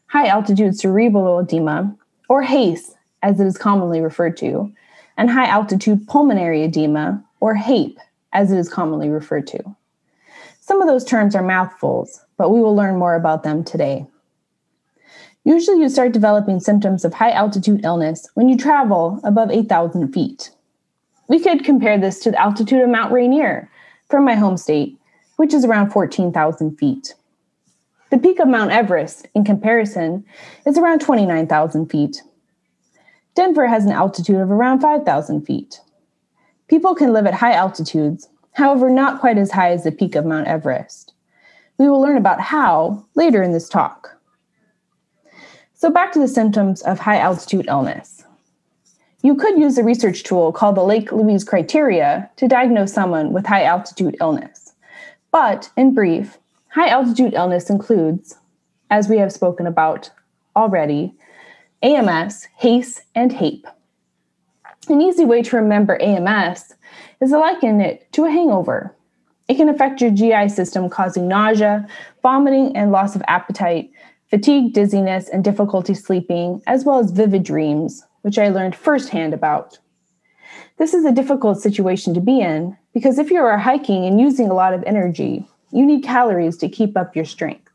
high 0.08 0.27
altitude 0.27 0.77
cerebral 0.77 1.39
edema, 1.39 1.96
or 2.27 2.41
HACE, 2.41 2.96
as 3.22 3.39
it 3.39 3.46
is 3.46 3.58
commonly 3.58 4.01
referred 4.01 4.36
to, 4.38 4.72
and 5.18 5.30
high 5.30 5.48
altitude 5.48 6.08
pulmonary 6.08 6.63
edema, 6.63 7.24
or 7.39 7.53
HAPE, 7.56 8.00
as 8.34 8.51
it 8.51 8.58
is 8.58 8.70
commonly 8.70 9.10
referred 9.10 9.48
to. 9.48 9.75
Some 10.60 10.82
of 10.82 10.88
those 10.88 11.06
terms 11.06 11.36
are 11.36 11.44
mouthfuls, 11.44 12.24
but 12.38 12.50
we 12.50 12.62
will 12.62 12.75
learn 12.75 12.98
more 12.98 13.15
about 13.15 13.44
them 13.44 13.63
today. 13.63 14.06
Usually, 15.44 15.80
you 15.80 15.89
start 15.89 16.12
developing 16.12 16.60
symptoms 16.60 17.03
of 17.03 17.15
high 17.15 17.32
altitude 17.32 17.84
illness 17.84 18.27
when 18.36 18.48
you 18.48 18.58
travel 18.58 19.20
above 19.24 19.50
8,000 19.50 20.13
feet. 20.13 20.51
We 21.27 21.39
could 21.39 21.63
compare 21.63 21.97
this 21.97 22.19
to 22.19 22.31
the 22.31 22.41
altitude 22.41 22.81
of 22.81 22.89
Mount 22.89 23.11
Rainier 23.11 23.69
from 24.09 24.25
my 24.25 24.35
home 24.35 24.57
state, 24.57 24.97
which 25.37 25.53
is 25.53 25.65
around 25.65 25.91
14,000 25.91 26.77
feet. 26.77 27.15
The 28.09 28.17
peak 28.17 28.39
of 28.39 28.49
Mount 28.49 28.71
Everest, 28.71 29.27
in 29.33 29.45
comparison, 29.45 30.25
is 30.65 30.77
around 30.77 30.99
29,000 30.99 31.89
feet. 31.89 32.21
Denver 33.35 33.67
has 33.67 33.85
an 33.85 33.93
altitude 33.93 34.41
of 34.41 34.51
around 34.51 34.81
5,000 34.81 35.45
feet. 35.45 35.79
People 36.67 36.93
can 36.93 37.13
live 37.13 37.25
at 37.25 37.33
high 37.33 37.53
altitudes, 37.53 38.27
however, 38.51 38.89
not 38.89 39.21
quite 39.21 39.37
as 39.37 39.51
high 39.51 39.71
as 39.71 39.85
the 39.85 39.91
peak 39.91 40.15
of 40.15 40.25
Mount 40.25 40.47
Everest. 40.47 41.13
We 41.77 41.89
will 41.89 42.01
learn 42.01 42.17
about 42.17 42.41
how 42.41 43.05
later 43.15 43.41
in 43.41 43.53
this 43.53 43.69
talk. 43.69 44.17
So, 45.73 45.89
back 45.89 46.11
to 46.11 46.19
the 46.19 46.27
symptoms 46.27 46.81
of 46.83 46.99
high 46.99 47.17
altitude 47.17 47.65
illness. 47.67 48.20
You 49.23 49.35
could 49.35 49.59
use 49.59 49.77
a 49.77 49.83
research 49.83 50.23
tool 50.23 50.51
called 50.51 50.75
the 50.75 50.83
Lake 50.83 51.11
Louise 51.11 51.43
criteria 51.43 52.29
to 52.37 52.47
diagnose 52.47 52.91
someone 52.91 53.33
with 53.33 53.45
high 53.45 53.63
altitude 53.63 54.17
illness. 54.19 54.73
But 55.31 55.69
in 55.77 55.93
brief, 55.93 56.39
high 56.69 56.89
altitude 56.89 57.35
illness 57.35 57.69
includes, 57.69 58.35
as 58.89 59.07
we 59.07 59.17
have 59.19 59.31
spoken 59.31 59.67
about 59.67 60.09
already, 60.55 61.13
AMS, 61.83 62.47
HACE, 62.57 63.01
and 63.13 63.31
HAPE. 63.31 63.67
An 64.89 65.01
easy 65.01 65.25
way 65.25 65.43
to 65.43 65.55
remember 65.55 66.01
AMS 66.01 66.73
is 67.21 67.29
to 67.29 67.37
liken 67.37 67.79
it 67.79 68.11
to 68.13 68.25
a 68.25 68.31
hangover. 68.31 68.95
It 69.47 69.55
can 69.55 69.69
affect 69.69 70.01
your 70.01 70.11
GI 70.11 70.49
system, 70.49 70.89
causing 70.89 71.27
nausea, 71.27 71.87
vomiting, 72.23 72.75
and 72.75 72.91
loss 72.91 73.15
of 73.15 73.21
appetite, 73.27 73.91
fatigue, 74.29 74.73
dizziness, 74.73 75.29
and 75.29 75.43
difficulty 75.43 75.93
sleeping, 75.93 76.61
as 76.65 76.85
well 76.85 76.99
as 76.99 77.11
vivid 77.11 77.43
dreams, 77.43 78.03
which 78.21 78.37
I 78.37 78.49
learned 78.49 78.75
firsthand 78.75 79.33
about. 79.33 79.79
This 80.77 80.93
is 80.93 81.05
a 81.05 81.11
difficult 81.11 81.61
situation 81.61 82.13
to 82.13 82.21
be 82.21 82.41
in 82.41 82.77
because 82.93 83.19
if 83.19 83.31
you 83.31 83.39
are 83.39 83.57
hiking 83.57 84.05
and 84.05 84.19
using 84.19 84.49
a 84.49 84.53
lot 84.53 84.73
of 84.73 84.83
energy, 84.83 85.47
you 85.71 85.85
need 85.85 86.03
calories 86.03 86.57
to 86.57 86.69
keep 86.69 86.97
up 86.97 87.15
your 87.15 87.25
strength. 87.25 87.69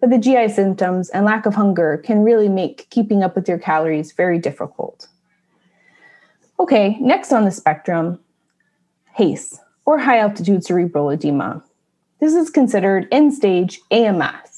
But 0.00 0.10
the 0.10 0.18
GI 0.18 0.48
symptoms 0.48 1.08
and 1.10 1.24
lack 1.24 1.46
of 1.46 1.54
hunger 1.54 1.98
can 2.04 2.22
really 2.22 2.48
make 2.48 2.88
keeping 2.90 3.22
up 3.22 3.34
with 3.34 3.48
your 3.48 3.58
calories 3.58 4.12
very 4.12 4.38
difficult. 4.38 5.08
Okay, 6.58 6.96
next 7.00 7.32
on 7.32 7.44
the 7.44 7.50
spectrum, 7.50 8.18
HACE, 9.14 9.60
or 9.84 9.98
high 9.98 10.18
altitude 10.18 10.64
cerebral 10.64 11.10
edema. 11.10 11.62
This 12.20 12.34
is 12.34 12.50
considered 12.50 13.08
end 13.10 13.34
stage 13.34 13.80
AMS 13.90 14.55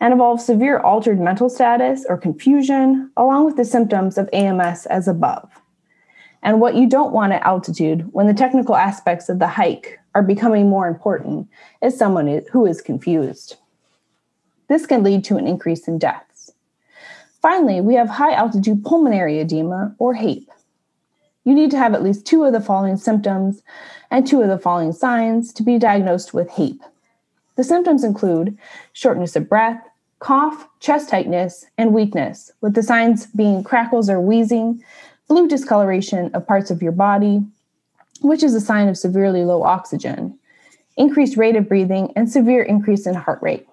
and 0.00 0.12
involves 0.12 0.44
severe 0.44 0.78
altered 0.78 1.20
mental 1.20 1.48
status 1.48 2.04
or 2.08 2.16
confusion, 2.16 3.10
along 3.16 3.46
with 3.46 3.56
the 3.56 3.64
symptoms 3.64 4.18
of 4.18 4.28
AMS 4.32 4.86
as 4.86 5.08
above. 5.08 5.50
And 6.42 6.60
what 6.60 6.76
you 6.76 6.88
don't 6.88 7.12
want 7.12 7.32
at 7.32 7.42
altitude 7.42 8.08
when 8.12 8.26
the 8.26 8.34
technical 8.34 8.76
aspects 8.76 9.28
of 9.28 9.38
the 9.38 9.48
hike 9.48 9.98
are 10.14 10.22
becoming 10.22 10.68
more 10.68 10.86
important 10.86 11.48
is 11.82 11.98
someone 11.98 12.42
who 12.52 12.66
is 12.66 12.80
confused. 12.80 13.56
This 14.68 14.86
can 14.86 15.02
lead 15.02 15.24
to 15.24 15.36
an 15.36 15.46
increase 15.46 15.88
in 15.88 15.98
deaths. 15.98 16.52
Finally, 17.42 17.80
we 17.80 17.94
have 17.94 18.08
high 18.08 18.32
altitude 18.32 18.84
pulmonary 18.84 19.38
edema 19.38 19.94
or 19.98 20.14
HAPE. 20.14 20.48
You 21.44 21.54
need 21.54 21.70
to 21.70 21.78
have 21.78 21.94
at 21.94 22.02
least 22.02 22.26
two 22.26 22.42
of 22.44 22.52
the 22.52 22.60
following 22.60 22.96
symptoms 22.96 23.62
and 24.10 24.26
two 24.26 24.42
of 24.42 24.48
the 24.48 24.58
following 24.58 24.92
signs 24.92 25.52
to 25.52 25.62
be 25.62 25.78
diagnosed 25.78 26.34
with 26.34 26.50
HAPE. 26.50 26.80
The 27.56 27.64
symptoms 27.64 28.04
include 28.04 28.56
shortness 28.92 29.34
of 29.34 29.48
breath, 29.48 29.82
cough, 30.18 30.68
chest 30.80 31.08
tightness, 31.08 31.66
and 31.76 31.92
weakness, 31.92 32.50
with 32.60 32.74
the 32.74 32.82
signs 32.82 33.26
being 33.26 33.64
crackles 33.64 34.08
or 34.08 34.20
wheezing, 34.20 34.82
blue 35.28 35.48
discoloration 35.48 36.30
of 36.34 36.46
parts 36.46 36.70
of 36.70 36.82
your 36.82 36.92
body, 36.92 37.42
which 38.20 38.42
is 38.42 38.54
a 38.54 38.60
sign 38.60 38.88
of 38.88 38.96
severely 38.96 39.44
low 39.44 39.62
oxygen, 39.62 40.38
increased 40.96 41.36
rate 41.36 41.56
of 41.56 41.68
breathing, 41.68 42.12
and 42.14 42.30
severe 42.30 42.62
increase 42.62 43.06
in 43.06 43.14
heart 43.14 43.40
rate. 43.42 43.66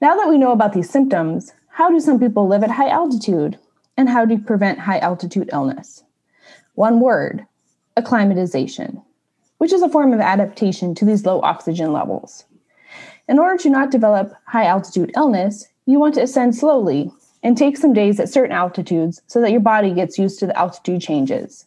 Now 0.00 0.16
that 0.16 0.28
we 0.28 0.38
know 0.38 0.52
about 0.52 0.72
these 0.72 0.90
symptoms, 0.90 1.52
how 1.68 1.90
do 1.90 2.00
some 2.00 2.20
people 2.20 2.46
live 2.46 2.62
at 2.62 2.70
high 2.70 2.88
altitude? 2.88 3.58
And 3.96 4.08
how 4.08 4.24
do 4.24 4.34
you 4.34 4.40
prevent 4.40 4.80
high 4.80 4.98
altitude 4.98 5.50
illness? 5.52 6.02
One 6.74 7.00
word 7.00 7.46
acclimatization 7.96 9.02
which 9.64 9.72
is 9.72 9.80
a 9.80 9.88
form 9.88 10.12
of 10.12 10.20
adaptation 10.20 10.94
to 10.94 11.06
these 11.06 11.24
low 11.24 11.40
oxygen 11.40 11.90
levels. 11.90 12.44
In 13.30 13.38
order 13.38 13.56
to 13.62 13.70
not 13.70 13.90
develop 13.90 14.34
high 14.46 14.66
altitude 14.66 15.10
illness, 15.16 15.66
you 15.86 15.98
want 15.98 16.12
to 16.16 16.22
ascend 16.22 16.54
slowly 16.54 17.10
and 17.42 17.56
take 17.56 17.78
some 17.78 17.94
days 17.94 18.20
at 18.20 18.28
certain 18.28 18.54
altitudes 18.54 19.22
so 19.26 19.40
that 19.40 19.52
your 19.52 19.62
body 19.62 19.94
gets 19.94 20.18
used 20.18 20.38
to 20.40 20.46
the 20.46 20.58
altitude 20.58 21.00
changes. 21.00 21.64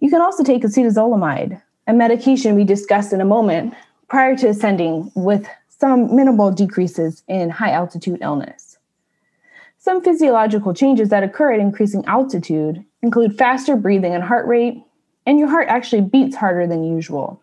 You 0.00 0.08
can 0.08 0.22
also 0.22 0.42
take 0.42 0.62
acetazolamide, 0.62 1.60
a 1.86 1.92
medication 1.92 2.54
we 2.54 2.64
discussed 2.64 3.12
in 3.12 3.20
a 3.20 3.26
moment, 3.26 3.74
prior 4.08 4.34
to 4.36 4.48
ascending 4.48 5.12
with 5.14 5.46
some 5.68 6.16
minimal 6.16 6.52
decreases 6.52 7.22
in 7.28 7.50
high 7.50 7.72
altitude 7.72 8.20
illness. 8.22 8.78
Some 9.76 10.02
physiological 10.02 10.72
changes 10.72 11.10
that 11.10 11.22
occur 11.22 11.52
at 11.52 11.60
increasing 11.60 12.06
altitude 12.06 12.82
include 13.02 13.36
faster 13.36 13.76
breathing 13.76 14.14
and 14.14 14.24
heart 14.24 14.46
rate, 14.46 14.82
and 15.26 15.38
your 15.38 15.48
heart 15.48 15.68
actually 15.68 16.02
beats 16.02 16.36
harder 16.36 16.66
than 16.66 16.84
usual. 16.84 17.40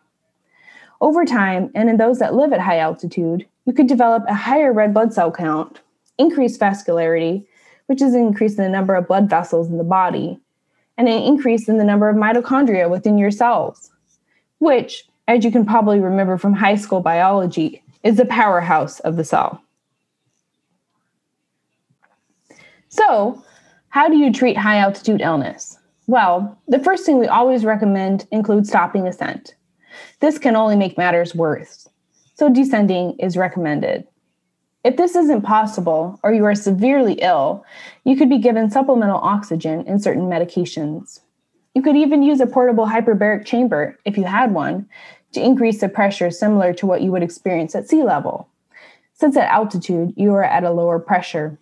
Over 1.00 1.26
time, 1.26 1.72
and 1.74 1.90
in 1.90 1.98
those 1.98 2.20
that 2.20 2.36
live 2.36 2.54
at 2.54 2.62
high 2.62 2.80
altitude, 2.80 3.48
you 3.66 3.74
could 3.74 3.88
develop 3.88 4.24
a 4.28 4.36
higher 4.36 4.72
red 4.72 4.94
blood 4.94 5.14
cell 5.14 5.32
count, 5.32 5.82
increased 6.18 6.60
vascularity, 6.60 7.46
which 7.88 8.02
is 8.02 8.14
an 8.14 8.22
increase 8.22 8.58
in 8.58 8.64
the 8.64 8.70
number 8.70 8.96
of 8.96 9.08
blood 9.08 9.30
vessels 9.30 9.70
in 9.70 9.78
the 9.78 9.84
body, 9.84 10.40
and 10.98 11.08
an 11.08 11.24
increase 11.24 11.68
in 11.68 11.78
the 11.78 11.84
number 11.84 12.08
of 12.08 12.16
mitochondria 12.16 12.90
within 12.90 13.18
your 13.18 13.32
cells, 13.32 13.92
which, 14.60 15.06
as 15.28 15.44
you 15.44 15.52
can 15.52 15.66
probably 15.66 16.00
remember 16.00 16.38
from 16.38 16.54
high 16.54 16.76
school 16.76 17.02
biology, 17.02 17.84
is 18.04 18.18
the 18.18 18.26
powerhouse 18.26 19.00
of 19.02 19.18
the 19.18 19.24
cell. 19.24 19.62
So, 22.90 23.44
how 23.90 24.08
do 24.10 24.18
you 24.18 24.32
treat 24.32 24.58
high 24.58 24.78
altitude 24.78 25.22
illness? 25.22 25.78
Well, 26.12 26.60
the 26.68 26.84
first 26.84 27.06
thing 27.06 27.20
we 27.20 27.27
always 27.27 27.63
recommend 27.63 28.27
includes 28.32 28.68
stopping 28.68 29.08
ascent. 29.08 29.56
This 30.20 30.38
can 30.38 30.58
only 30.58 30.75
make 30.75 30.98
matters 30.98 31.34
worse, 31.34 31.88
so 32.34 32.50
descending 32.50 33.18
is 33.18 33.38
recommended. 33.38 34.06
If 34.84 34.98
this 34.98 35.15
isn't 35.15 35.44
possible 35.44 36.20
or 36.22 36.34
you 36.34 36.44
are 36.44 36.53
severely 36.53 37.13
ill, 37.22 37.63
you 38.03 38.18
could 38.18 38.30
be 38.30 38.39
given 38.39 38.70
supplemental 38.70 39.22
oxygen 39.22 39.86
and 39.88 40.03
certain 40.03 40.24
medications. 40.24 41.22
You 41.75 41.82
could 41.82 41.96
even 41.96 42.24
use 42.24 42.41
a 42.41 42.46
portable 42.46 42.88
hyperbaric 42.88 43.46
chamber, 43.46 43.98
if 44.03 44.18
you 44.18 44.25
had 44.25 44.53
one, 44.53 44.89
to 45.32 45.41
increase 45.41 45.80
the 45.80 45.88
pressure 45.88 46.30
similar 46.30 46.74
to 46.74 46.86
what 46.86 47.01
you 47.01 47.13
would 47.13 47.24
experience 47.24 47.74
at 47.74 47.88
sea 47.88 48.03
level. 48.03 48.50
Since 49.13 49.38
at 49.38 49.50
altitude, 49.50 50.13
you 50.18 50.34
are 50.34 50.44
at 50.44 50.65
a 50.65 50.72
lower 50.72 51.00
pressure, 51.00 51.58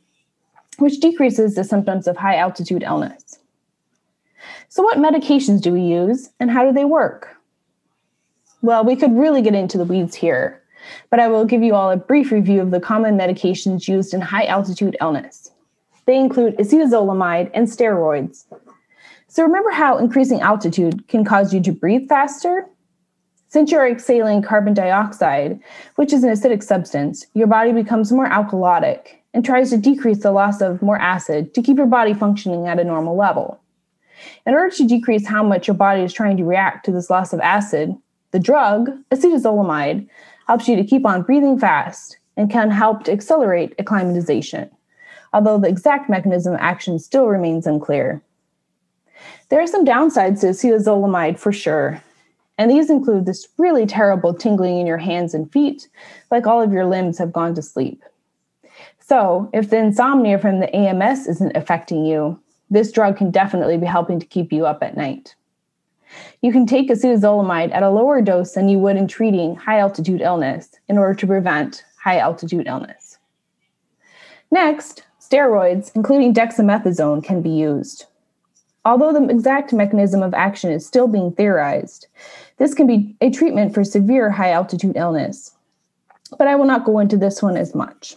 which 0.80 1.00
decreases 1.00 1.54
the 1.54 1.64
symptoms 1.64 2.08
of 2.08 2.18
high 2.18 2.38
altitude 2.38 2.82
illness. 2.82 3.39
So, 4.70 4.84
what 4.84 4.98
medications 4.98 5.62
do 5.62 5.74
we 5.74 5.82
use 5.82 6.30
and 6.40 6.52
how 6.52 6.66
do 6.66 6.74
they 6.74 6.86
work? 6.86 7.36
Well, 8.62 8.84
we 8.84 8.96
could 8.96 9.16
really 9.16 9.42
get 9.42 9.56
into 9.56 9.78
the 9.78 9.86
weeds 9.86 10.16
here, 10.16 10.62
but 11.10 11.20
I 11.20 11.28
will 11.28 11.46
give 11.46 11.64
you 11.64 11.76
all 11.76 11.92
a 11.92 11.98
brief 11.98 12.32
review 12.32 12.62
of 12.62 12.72
the 12.72 12.80
common 12.80 13.18
medications 13.18 13.88
used 13.88 14.14
in 14.14 14.22
high 14.22 14.46
altitude 14.46 14.98
illness. 15.00 15.52
They 16.06 16.18
include 16.18 16.58
acetazolamide 16.58 17.52
and 17.54 17.68
steroids. 17.68 18.46
So, 19.28 19.44
remember 19.44 19.72
how 19.72 19.98
increasing 19.98 20.42
altitude 20.42 21.08
can 21.08 21.24
cause 21.24 21.54
you 21.54 21.62
to 21.62 21.72
breathe 21.72 22.10
faster? 22.10 22.66
Since 23.50 23.72
you're 23.72 23.88
exhaling 23.88 24.44
carbon 24.44 24.76
dioxide, 24.76 25.60
which 25.96 26.14
is 26.14 26.24
an 26.24 26.30
acidic 26.30 26.62
substance, 26.62 27.26
your 27.34 27.48
body 27.48 27.72
becomes 27.72 28.12
more 28.12 28.30
alkalotic 28.30 29.20
and 29.34 29.44
tries 29.44 29.72
to 29.72 29.78
decrease 29.78 30.20
the 30.20 30.32
loss 30.32 30.62
of 30.62 30.82
more 30.82 30.98
acid 30.98 31.54
to 31.54 31.62
keep 31.62 31.78
your 31.78 31.88
body 31.88 32.14
functioning 32.14 32.68
at 32.68 32.80
a 32.80 32.84
normal 32.84 33.16
level. 33.16 33.59
In 34.46 34.54
order 34.54 34.76
to 34.76 34.88
decrease 34.88 35.28
how 35.28 35.44
much 35.44 35.68
your 35.68 35.76
body 35.76 36.02
is 36.02 36.14
trying 36.14 36.38
to 36.38 36.44
react 36.44 36.86
to 36.86 36.92
this 36.92 37.10
loss 37.10 37.34
of 37.34 37.40
acid, 37.40 37.96
the 38.32 38.40
drug, 38.40 38.90
acetazolamide, 39.12 40.08
helps 40.48 40.68
you 40.68 40.76
to 40.76 40.84
keep 40.84 41.06
on 41.06 41.24
breathing 41.24 41.60
fast 41.60 42.18
and 42.38 42.50
can 42.50 42.72
help 42.72 43.04
to 43.04 43.12
accelerate 43.12 43.76
acclimatization, 43.80 44.70
although 45.34 45.58
the 45.58 45.68
exact 45.68 46.10
mechanism 46.10 46.54
of 46.54 46.60
action 46.60 47.00
still 47.00 47.28
remains 47.28 47.68
unclear. 47.68 48.22
There 49.50 49.62
are 49.62 49.68
some 49.68 49.86
downsides 49.86 50.42
to 50.42 50.48
acetazolamide 50.48 51.38
for 51.38 51.52
sure, 51.52 52.02
and 52.58 52.70
these 52.70 52.90
include 52.90 53.26
this 53.26 53.48
really 53.58 53.86
terrible 53.86 54.34
tingling 54.34 54.80
in 54.80 54.88
your 54.88 54.98
hands 54.98 55.34
and 55.34 55.52
feet, 55.52 55.88
like 56.30 56.46
all 56.46 56.62
of 56.62 56.74
your 56.74 56.86
limbs 56.86 57.18
have 57.18 57.34
gone 57.34 57.56
to 57.56 57.62
sleep. 57.62 58.04
So, 59.00 59.50
if 59.54 59.70
the 59.70 59.78
insomnia 59.78 60.38
from 60.38 60.60
the 60.60 60.74
AMS 60.76 61.28
isn't 61.28 61.58
affecting 61.58 62.06
you, 62.06 62.40
this 62.70 62.92
drug 62.92 63.18
can 63.18 63.32
definitely 63.32 63.78
be 63.78 63.86
helping 63.86 64.20
to 64.20 64.26
keep 64.26 64.52
you 64.52 64.66
up 64.66 64.84
at 64.84 64.98
night. 64.98 65.36
You 66.42 66.52
can 66.52 66.66
take 66.66 66.90
acetazolamide 66.90 67.74
at 67.74 67.84
a 67.84 67.90
lower 67.90 68.22
dose 68.22 68.54
than 68.54 68.70
you 68.70 68.80
would 68.80 68.98
in 68.98 69.08
treating 69.08 69.56
high 69.56 69.80
altitude 69.80 70.22
illness 70.22 70.72
in 70.88 70.98
order 70.98 71.14
to 71.14 71.28
prevent 71.28 71.84
high 72.02 72.18
altitude 72.18 72.68
illness. 72.68 73.18
Next, 74.52 75.04
steroids, 75.20 75.92
including 75.96 76.34
dexamethasone, 76.34 77.24
can 77.24 77.42
be 77.42 77.50
used. 77.50 78.06
Although 78.86 79.14
the 79.14 79.28
exact 79.30 79.74
mechanism 79.74 80.24
of 80.24 80.34
action 80.34 80.72
is 80.72 80.86
still 80.86 81.08
being 81.08 81.32
theorized, 81.32 82.08
this 82.58 82.74
can 82.74 82.88
be 82.88 83.16
a 83.22 83.30
treatment 83.30 83.74
for 83.74 83.84
severe 83.84 84.32
high 84.32 84.52
altitude 84.52 84.96
illness. 84.96 85.52
But 86.38 86.48
I 86.48 86.56
will 86.56 86.66
not 86.66 86.86
go 86.86 87.00
into 87.00 87.18
this 87.18 87.42
one 87.42 87.58
as 87.58 87.76
much. 87.76 88.16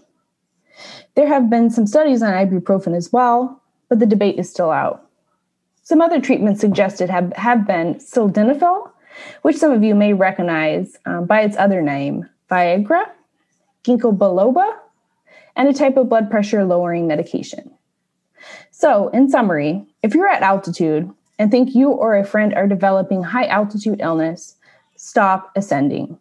There 1.14 1.28
have 1.28 1.50
been 1.50 1.70
some 1.70 1.86
studies 1.86 2.22
on 2.22 2.32
ibuprofen 2.32 2.96
as 2.96 3.12
well, 3.12 3.61
but 3.92 3.98
the 3.98 4.06
debate 4.06 4.38
is 4.38 4.48
still 4.48 4.70
out. 4.70 5.06
Some 5.82 6.00
other 6.00 6.18
treatments 6.18 6.62
suggested 6.62 7.10
have, 7.10 7.30
have 7.34 7.66
been 7.66 7.96
sildenafil, 7.96 8.90
which 9.42 9.58
some 9.58 9.70
of 9.70 9.84
you 9.84 9.94
may 9.94 10.14
recognize 10.14 10.96
um, 11.04 11.26
by 11.26 11.42
its 11.42 11.58
other 11.58 11.82
name, 11.82 12.26
Viagra, 12.50 13.04
ginkgo 13.84 14.16
biloba, 14.16 14.78
and 15.56 15.68
a 15.68 15.74
type 15.74 15.98
of 15.98 16.08
blood 16.08 16.30
pressure 16.30 16.64
lowering 16.64 17.06
medication. 17.06 17.70
So, 18.70 19.08
in 19.08 19.28
summary, 19.28 19.84
if 20.02 20.14
you're 20.14 20.26
at 20.26 20.40
altitude 20.40 21.10
and 21.38 21.50
think 21.50 21.74
you 21.74 21.90
or 21.90 22.16
a 22.16 22.24
friend 22.24 22.54
are 22.54 22.66
developing 22.66 23.22
high 23.22 23.44
altitude 23.44 24.00
illness, 24.00 24.56
stop 24.96 25.52
ascending. 25.54 26.18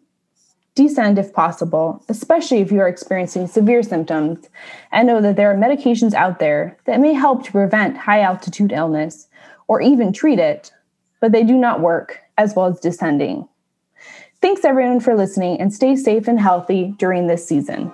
Descend 0.88 1.20
if 1.20 1.32
possible, 1.32 2.04
especially 2.10 2.58
if 2.58 2.72
you 2.72 2.80
are 2.80 2.88
experiencing 2.88 3.46
severe 3.46 3.84
symptoms, 3.84 4.50
and 4.92 5.08
know 5.08 5.22
that 5.22 5.36
there 5.36 5.52
are 5.52 5.56
medications 5.56 6.16
out 6.16 6.40
there 6.40 6.76
that 6.86 7.00
may 7.00 7.14
help 7.14 7.44
to 7.44 7.52
prevent 7.52 7.96
high 7.96 8.22
altitude 8.22 8.72
illness 8.72 9.28
or 9.68 9.80
even 9.80 10.12
treat 10.12 10.40
it, 10.40 10.72
but 11.20 11.32
they 11.32 11.44
do 11.44 11.56
not 11.56 11.82
work 11.82 12.22
as 12.40 12.56
well 12.56 12.66
as 12.66 12.80
descending. 12.80 13.48
Thanks 14.42 14.66
everyone 14.66 15.02
for 15.02 15.16
listening 15.16 15.62
and 15.62 15.72
stay 15.72 15.96
safe 15.96 16.28
and 16.28 16.40
healthy 16.40 16.96
during 16.98 17.28
this 17.28 17.48
season. 17.48 17.94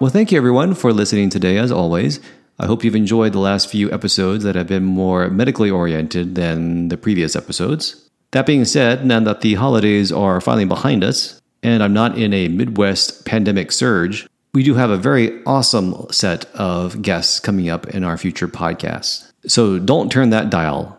Well, 0.00 0.10
thank 0.10 0.32
you 0.32 0.38
everyone 0.38 0.72
for 0.72 0.94
listening 0.94 1.28
today, 1.28 1.58
as 1.58 1.70
always. 1.70 2.18
I 2.60 2.66
hope 2.66 2.84
you've 2.84 2.94
enjoyed 2.94 3.32
the 3.32 3.38
last 3.38 3.70
few 3.70 3.90
episodes 3.90 4.44
that 4.44 4.54
have 4.54 4.66
been 4.66 4.84
more 4.84 5.30
medically 5.30 5.70
oriented 5.70 6.34
than 6.34 6.88
the 6.88 6.98
previous 6.98 7.34
episodes. 7.34 8.06
That 8.32 8.44
being 8.44 8.66
said, 8.66 9.06
now 9.06 9.20
that 9.20 9.40
the 9.40 9.54
holidays 9.54 10.12
are 10.12 10.42
finally 10.42 10.66
behind 10.66 11.02
us, 11.02 11.40
and 11.62 11.82
I'm 11.82 11.94
not 11.94 12.18
in 12.18 12.34
a 12.34 12.48
Midwest 12.48 13.24
pandemic 13.24 13.72
surge, 13.72 14.28
we 14.52 14.62
do 14.62 14.74
have 14.74 14.90
a 14.90 14.98
very 14.98 15.42
awesome 15.44 16.06
set 16.10 16.44
of 16.54 17.00
guests 17.00 17.40
coming 17.40 17.70
up 17.70 17.86
in 17.88 18.04
our 18.04 18.18
future 18.18 18.46
podcasts. 18.46 19.32
So 19.46 19.78
don't 19.78 20.12
turn 20.12 20.28
that 20.30 20.50
dial. 20.50 20.98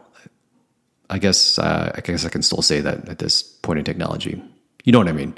I 1.12 1.20
guess 1.20 1.60
uh, 1.60 1.92
I 1.94 2.02
guess 2.02 2.26
I 2.26 2.30
can 2.30 2.42
still 2.42 2.64
say 2.64 2.82
that 2.82 3.08
at 3.08 3.20
this 3.20 3.44
point 3.44 3.78
in 3.78 3.86
technology. 3.86 4.42
You 4.84 4.94
know 4.94 4.98
what 4.98 5.10
I 5.10 5.14
mean. 5.14 5.36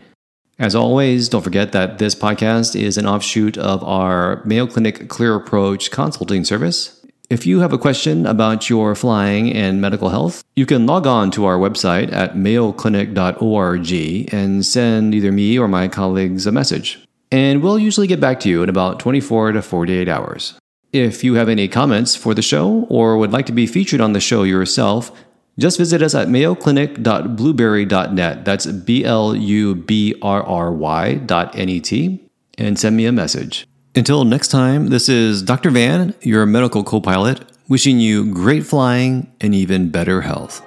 As 0.59 0.75
always, 0.75 1.29
don't 1.29 1.41
forget 1.41 1.71
that 1.71 1.97
this 1.97 2.13
podcast 2.13 2.79
is 2.79 2.97
an 2.97 3.07
offshoot 3.07 3.57
of 3.57 3.83
our 3.83 4.43
Mayo 4.45 4.67
Clinic 4.67 5.09
Clear 5.09 5.35
Approach 5.35 5.89
consulting 5.89 6.43
service. 6.45 7.03
If 7.29 7.47
you 7.47 7.61
have 7.61 7.73
a 7.73 7.79
question 7.79 8.27
about 8.27 8.69
your 8.69 8.93
flying 8.93 9.51
and 9.51 9.81
medical 9.81 10.09
health, 10.09 10.43
you 10.55 10.67
can 10.67 10.85
log 10.85 11.07
on 11.07 11.31
to 11.31 11.45
our 11.45 11.57
website 11.57 12.13
at 12.13 12.35
mayoclinic.org 12.35 14.33
and 14.33 14.63
send 14.63 15.15
either 15.15 15.31
me 15.31 15.57
or 15.57 15.67
my 15.67 15.87
colleagues 15.87 16.45
a 16.45 16.51
message. 16.51 17.03
And 17.31 17.63
we'll 17.63 17.79
usually 17.79 18.05
get 18.05 18.19
back 18.19 18.39
to 18.41 18.49
you 18.49 18.61
in 18.61 18.69
about 18.69 18.99
24 18.99 19.53
to 19.53 19.61
48 19.63 20.07
hours. 20.07 20.53
If 20.91 21.23
you 21.23 21.33
have 21.33 21.49
any 21.49 21.67
comments 21.67 22.15
for 22.15 22.35
the 22.35 22.43
show 22.43 22.85
or 22.89 23.17
would 23.17 23.31
like 23.31 23.47
to 23.47 23.51
be 23.51 23.65
featured 23.65 24.01
on 24.01 24.13
the 24.13 24.19
show 24.19 24.43
yourself, 24.43 25.11
just 25.59 25.77
visit 25.77 26.01
us 26.01 26.15
at 26.15 26.27
mayoclinic.blubrry.net. 26.27 28.45
That's 28.45 28.65
B 28.65 29.05
L 29.05 29.35
U 29.35 29.75
B 29.75 30.15
R 30.21 30.43
R 30.43 30.71
Y 30.71 31.15
dot 31.15 31.55
N 31.55 31.69
E 31.69 31.79
T, 31.79 32.19
and 32.57 32.79
send 32.79 32.97
me 32.97 33.05
a 33.05 33.11
message. 33.11 33.67
Until 33.95 34.25
next 34.25 34.47
time, 34.47 34.87
this 34.87 35.07
is 35.07 35.43
Dr. 35.43 35.69
Van, 35.69 36.15
your 36.21 36.47
medical 36.47 36.83
co 36.83 36.99
pilot, 36.99 37.45
wishing 37.67 37.99
you 37.99 38.33
great 38.33 38.65
flying 38.65 39.31
and 39.39 39.53
even 39.53 39.89
better 39.89 40.21
health. 40.21 40.65